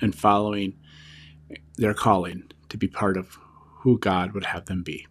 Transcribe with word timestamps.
and 0.00 0.14
following 0.14 0.74
their 1.76 1.94
calling 1.94 2.44
to 2.68 2.76
be 2.76 2.88
part 2.88 3.16
of 3.16 3.38
who 3.80 3.98
God 3.98 4.32
would 4.32 4.46
have 4.46 4.66
them 4.66 4.82
be. 4.82 5.06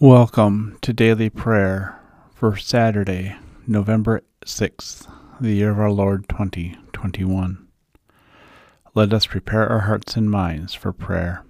Welcome 0.00 0.78
to 0.82 0.92
daily 0.92 1.28
prayer 1.28 2.00
for 2.34 2.56
Saturday, 2.56 3.36
November 3.66 4.22
6th, 4.44 5.10
the 5.40 5.54
year 5.54 5.70
of 5.70 5.80
our 5.80 5.90
Lord 5.90 6.28
2021. 6.28 7.66
Let 8.94 9.12
us 9.12 9.26
prepare 9.26 9.68
our 9.68 9.80
hearts 9.80 10.16
and 10.16 10.30
minds 10.30 10.74
for 10.74 10.92
prayer. 10.92 11.44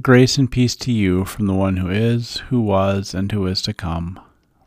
Grace 0.00 0.38
and 0.38 0.50
peace 0.50 0.76
to 0.76 0.92
you 0.92 1.24
from 1.24 1.46
the 1.46 1.54
one 1.54 1.76
who 1.78 1.88
is, 1.88 2.38
who 2.48 2.60
was, 2.60 3.14
and 3.14 3.30
who 3.32 3.46
is 3.46 3.62
to 3.62 3.74
come 3.74 4.20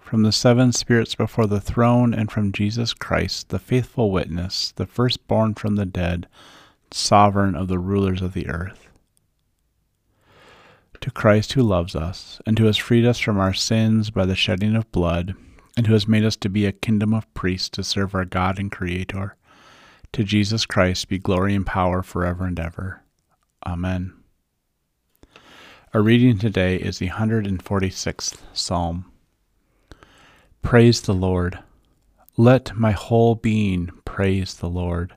from 0.07 0.23
the 0.23 0.31
seven 0.31 0.71
spirits 0.71 1.15
before 1.15 1.47
the 1.47 1.59
throne, 1.59 2.13
and 2.13 2.31
from 2.31 2.53
Jesus 2.53 2.93
Christ, 2.93 3.49
the 3.49 3.59
faithful 3.59 4.09
witness, 4.09 4.71
the 4.77 4.85
firstborn 4.85 5.53
from 5.53 5.75
the 5.75 5.85
dead, 5.85 6.27
sovereign 6.91 7.55
of 7.55 7.67
the 7.67 7.77
rulers 7.77 8.21
of 8.21 8.33
the 8.33 8.47
earth. 8.47 8.87
To 11.01 11.11
Christ 11.11 11.53
who 11.53 11.61
loves 11.61 11.93
us, 11.93 12.39
and 12.45 12.57
who 12.57 12.67
has 12.67 12.77
freed 12.77 13.05
us 13.05 13.19
from 13.19 13.37
our 13.37 13.53
sins 13.53 14.09
by 14.09 14.25
the 14.25 14.33
shedding 14.33 14.77
of 14.77 14.89
blood, 14.93 15.35
and 15.75 15.87
who 15.87 15.93
has 15.93 16.07
made 16.07 16.23
us 16.23 16.37
to 16.37 16.47
be 16.47 16.65
a 16.65 16.71
kingdom 16.71 17.13
of 17.13 17.31
priests 17.33 17.67
to 17.71 17.83
serve 17.83 18.15
our 18.15 18.23
God 18.23 18.59
and 18.59 18.71
Creator, 18.71 19.35
to 20.13 20.23
Jesus 20.23 20.65
Christ 20.65 21.09
be 21.09 21.19
glory 21.19 21.53
and 21.53 21.65
power 21.65 22.01
forever 22.01 22.45
and 22.45 22.57
ever. 22.57 23.03
Amen. 23.65 24.13
Our 25.93 26.01
reading 26.01 26.37
today 26.37 26.77
is 26.77 26.99
the 26.99 27.09
146th 27.09 28.37
Psalm. 28.53 29.11
Praise 30.67 30.99
the 30.99 31.13
Lord. 31.13 31.59
Let 32.35 32.75
my 32.75 32.91
whole 32.91 33.35
being 33.35 33.89
praise 34.03 34.55
the 34.55 34.67
Lord. 34.67 35.15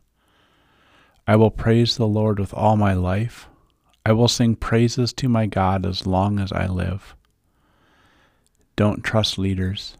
I 1.27 1.34
will 1.34 1.51
praise 1.51 1.97
the 1.97 2.06
Lord 2.06 2.39
with 2.39 2.55
all 2.55 2.77
my 2.77 2.93
life. 2.93 3.48
I 4.06 4.12
will 4.12 4.28
sing 4.28 4.55
praises 4.55 5.12
to 5.15 5.28
my 5.28 5.47
God 5.47 5.84
as 5.84 6.06
long 6.06 6.39
as 6.39 6.53
I 6.53 6.69
live. 6.69 7.17
Don't 8.77 9.03
trust 9.03 9.41
leaders. 9.41 9.98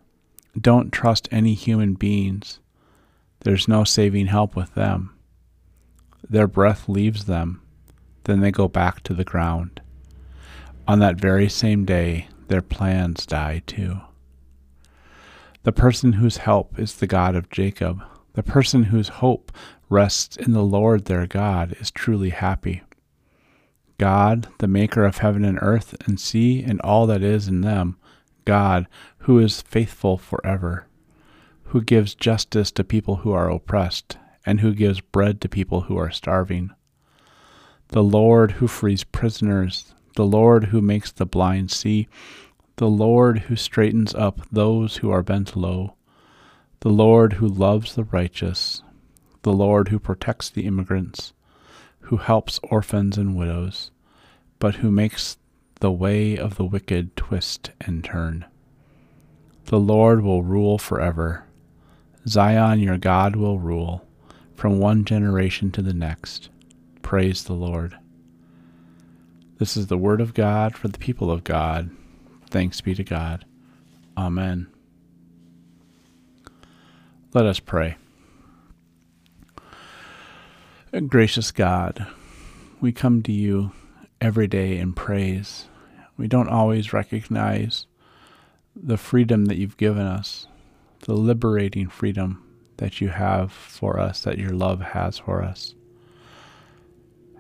Don't 0.57 0.93
trust 0.93 1.29
any 1.33 1.55
human 1.55 1.95
beings. 1.95 2.61
There's 3.41 3.67
no 3.67 3.83
saving 3.83 4.27
help 4.27 4.55
with 4.55 4.77
them. 4.77 5.17
Their 6.29 6.47
breath 6.47 6.89
leaves 6.89 7.25
them, 7.25 7.61
then 8.23 8.39
they 8.39 8.53
go 8.53 8.69
back 8.69 9.03
to 9.03 9.15
the 9.15 9.25
ground. 9.25 9.81
On 10.87 11.01
that 11.01 11.17
very 11.17 11.49
same 11.49 11.85
day, 11.85 12.29
their 12.47 12.63
plans 12.63 13.27
die 13.27 13.63
too. 13.67 14.01
The 15.63 15.73
person 15.73 16.15
whose 16.15 16.39
help 16.39 16.79
is 16.79 16.97
the 16.97 17.07
God 17.07 17.37
of 17.37 17.51
Jacob, 17.51 18.03
the 18.33 18.43
person 18.43 18.85
whose 18.85 19.09
hope 19.09 19.53
rests 19.91 20.37
in 20.37 20.53
the 20.53 20.63
Lord 20.63 21.05
their 21.05 21.27
God, 21.27 21.77
is 21.79 21.91
truly 21.91 22.31
happy. 22.31 22.83
God, 23.99 24.49
the 24.59 24.67
maker 24.67 25.05
of 25.05 25.19
heaven 25.19 25.45
and 25.45 25.59
earth 25.61 25.95
and 26.07 26.19
sea 26.19 26.63
and 26.63 26.81
all 26.81 27.07
that 27.09 27.23
is 27.23 27.47
in 27.47 27.61
them, 27.61 27.99
God, 28.47 28.87
who 29.19 29.39
is 29.39 29.61
faithful 29.61 30.17
forever, 30.17 30.87
who 31.65 31.83
gives 31.83 32.15
justice 32.15 32.71
to 32.73 32.83
people 32.83 33.17
who 33.17 33.33
are 33.33 33.51
oppressed, 33.51 34.17
and 34.47 34.61
who 34.61 34.73
gives 34.73 35.03
bread 35.03 35.43
to 35.43 35.49
people 35.51 35.83
who 35.83 35.99
are 35.99 36.11
starving. 36.11 36.71
The 37.89 38.03
Lord 38.03 38.53
who 38.53 38.67
frees 38.67 39.05
prisoners, 39.05 39.95
the 40.17 40.25
Lord 40.25 40.65
who 40.65 40.81
makes 40.81 41.13
the 41.13 41.27
blind 41.27 41.71
see, 41.71 42.09
the 42.81 42.89
Lord 42.89 43.41
who 43.41 43.57
straightens 43.57 44.15
up 44.15 44.41
those 44.51 44.97
who 44.97 45.11
are 45.11 45.23
bent 45.23 45.55
low, 45.55 45.97
the 46.81 46.89
Lord 46.89 47.35
who 47.35 47.47
loves 47.47 47.95
the 47.95 48.05
righteous, 48.05 48.83
the 49.43 49.53
Lord 49.53 49.89
who 49.89 49.99
protects 49.99 50.49
the 50.49 50.65
immigrants, 50.65 51.35
who 52.05 52.17
helps 52.17 52.59
orphans 52.63 53.19
and 53.19 53.37
widows, 53.37 53.91
but 54.59 54.77
who 54.77 54.91
makes 54.91 55.37
the 55.81 55.93
way 55.93 56.39
of 56.39 56.55
the 56.55 56.65
wicked 56.65 57.15
twist 57.17 57.71
and 57.83 58.03
turn. 58.03 58.47
The 59.67 59.79
Lord 59.79 60.23
will 60.23 60.43
rule 60.43 60.79
forever. 60.79 61.45
Zion, 62.27 62.81
your 62.81 62.97
God, 62.97 63.37
will 63.37 63.59
rule 63.59 64.09
from 64.55 64.79
one 64.79 65.05
generation 65.05 65.71
to 65.73 65.83
the 65.83 65.93
next. 65.93 66.49
Praise 67.03 67.45
the 67.45 67.53
Lord. 67.53 67.99
This 69.59 69.77
is 69.77 69.89
the 69.89 69.99
word 69.99 70.23
of 70.23 70.33
God 70.33 70.75
for 70.75 70.89
the 70.89 70.97
people 70.97 71.31
of 71.31 71.45
God. 71.45 71.91
Thanks 72.51 72.81
be 72.81 72.95
to 72.97 73.05
God. 73.05 73.45
Amen. 74.17 74.67
Let 77.33 77.47
us 77.47 77.61
pray. 77.61 77.97
Gracious 81.07 81.53
God, 81.53 82.09
we 82.81 82.91
come 82.91 83.23
to 83.23 83.31
you 83.31 83.71
every 84.21 84.49
day 84.49 84.79
in 84.79 84.93
praise. 84.93 85.69
We 86.17 86.27
don't 86.27 86.49
always 86.49 86.93
recognize 86.93 87.87
the 88.75 88.97
freedom 88.97 89.45
that 89.45 89.57
you've 89.57 89.77
given 89.77 90.05
us, 90.05 90.49
the 91.01 91.15
liberating 91.15 91.89
freedom 91.89 92.45
that 92.79 93.01
you 93.01 93.11
have 93.11 93.53
for 93.53 94.01
us, 94.01 94.23
that 94.23 94.39
your 94.39 94.51
love 94.51 94.81
has 94.81 95.19
for 95.19 95.45
us. 95.45 95.77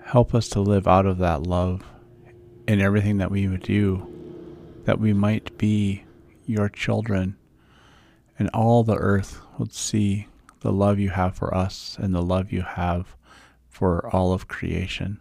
Help 0.04 0.32
us 0.36 0.48
to 0.50 0.60
live 0.60 0.86
out 0.86 1.06
of 1.06 1.18
that 1.18 1.42
love 1.42 1.82
in 2.68 2.80
everything 2.80 3.18
that 3.18 3.32
we 3.32 3.48
would 3.48 3.62
do 3.62 4.19
that 4.84 4.98
we 5.00 5.12
might 5.12 5.56
be 5.58 6.04
your 6.46 6.68
children, 6.68 7.36
and 8.38 8.48
all 8.54 8.82
the 8.82 8.96
earth 8.96 9.40
would 9.58 9.72
see 9.72 10.26
the 10.60 10.72
love 10.72 10.98
you 10.98 11.10
have 11.10 11.34
for 11.34 11.54
us 11.54 11.96
and 12.00 12.14
the 12.14 12.22
love 12.22 12.52
you 12.52 12.62
have 12.62 13.16
for 13.68 14.08
all 14.14 14.32
of 14.32 14.48
creation. 14.48 15.20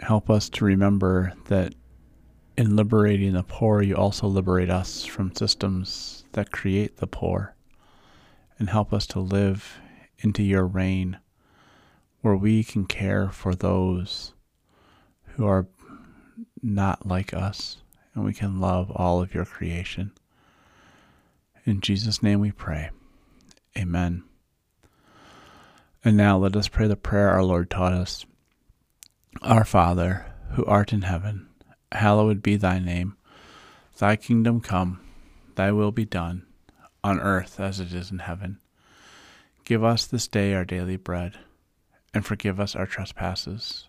Help 0.00 0.28
us 0.28 0.48
to 0.48 0.64
remember 0.64 1.32
that 1.46 1.74
in 2.56 2.76
liberating 2.76 3.32
the 3.32 3.42
poor, 3.42 3.82
you 3.82 3.96
also 3.96 4.26
liberate 4.26 4.70
us 4.70 5.04
from 5.04 5.34
systems 5.34 6.24
that 6.32 6.52
create 6.52 6.96
the 6.98 7.06
poor, 7.06 7.54
and 8.58 8.70
help 8.70 8.92
us 8.92 9.06
to 9.08 9.20
live 9.20 9.80
into 10.18 10.42
your 10.42 10.66
reign 10.66 11.18
where 12.20 12.36
we 12.36 12.64
can 12.64 12.86
care 12.86 13.28
for 13.28 13.54
those 13.54 14.32
who 15.34 15.44
are 15.46 15.66
not 16.64 17.06
like 17.06 17.34
us, 17.34 17.76
and 18.14 18.24
we 18.24 18.32
can 18.32 18.60
love 18.60 18.90
all 18.90 19.20
of 19.20 19.34
your 19.34 19.44
creation. 19.44 20.12
In 21.64 21.80
Jesus' 21.80 22.22
name 22.22 22.40
we 22.40 22.52
pray. 22.52 22.90
Amen. 23.76 24.24
And 26.04 26.16
now 26.16 26.38
let 26.38 26.56
us 26.56 26.68
pray 26.68 26.86
the 26.86 26.96
prayer 26.96 27.30
our 27.30 27.44
Lord 27.44 27.70
taught 27.70 27.92
us. 27.92 28.24
Our 29.42 29.64
Father, 29.64 30.26
who 30.52 30.64
art 30.64 30.92
in 30.92 31.02
heaven, 31.02 31.48
hallowed 31.92 32.42
be 32.42 32.56
thy 32.56 32.78
name. 32.78 33.16
Thy 33.98 34.16
kingdom 34.16 34.60
come, 34.60 35.00
thy 35.54 35.70
will 35.72 35.92
be 35.92 36.04
done, 36.04 36.46
on 37.02 37.20
earth 37.20 37.60
as 37.60 37.80
it 37.80 37.92
is 37.92 38.10
in 38.10 38.20
heaven. 38.20 38.58
Give 39.64 39.84
us 39.84 40.06
this 40.06 40.28
day 40.28 40.54
our 40.54 40.64
daily 40.64 40.96
bread, 40.96 41.38
and 42.12 42.24
forgive 42.24 42.60
us 42.60 42.76
our 42.76 42.86
trespasses 42.86 43.88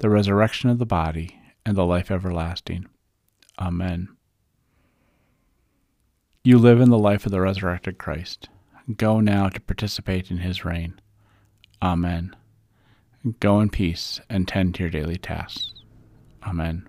the 0.00 0.10
resurrection 0.10 0.70
of 0.70 0.78
the 0.78 0.86
body, 0.86 1.38
and 1.64 1.76
the 1.76 1.84
life 1.84 2.10
everlasting. 2.10 2.86
Amen. 3.58 4.08
You 6.42 6.56
live 6.56 6.80
in 6.80 6.88
the 6.88 6.98
life 6.98 7.26
of 7.26 7.32
the 7.32 7.40
resurrected 7.42 7.98
Christ. 7.98 8.48
Go 8.96 9.20
now 9.20 9.50
to 9.50 9.60
participate 9.60 10.30
in 10.30 10.38
his 10.38 10.64
reign. 10.64 10.98
Amen. 11.82 12.34
Go 13.40 13.60
in 13.60 13.68
peace 13.68 14.22
and 14.30 14.48
tend 14.48 14.74
to 14.74 14.84
your 14.84 14.90
daily 14.90 15.18
tasks. 15.18 15.74
Amen. 16.46 16.88